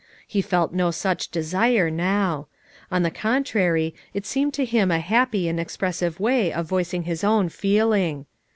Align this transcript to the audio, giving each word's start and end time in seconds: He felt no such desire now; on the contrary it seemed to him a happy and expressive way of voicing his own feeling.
He 0.25 0.41
felt 0.41 0.73
no 0.73 0.89
such 0.89 1.27
desire 1.29 1.91
now; 1.91 2.47
on 2.91 3.03
the 3.03 3.11
contrary 3.11 3.93
it 4.15 4.25
seemed 4.25 4.51
to 4.55 4.65
him 4.65 4.89
a 4.89 4.97
happy 4.97 5.47
and 5.47 5.59
expressive 5.59 6.19
way 6.19 6.51
of 6.51 6.65
voicing 6.65 7.03
his 7.03 7.23
own 7.23 7.49
feeling. 7.49 8.25